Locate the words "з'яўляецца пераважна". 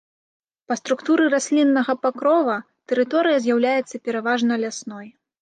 3.45-4.53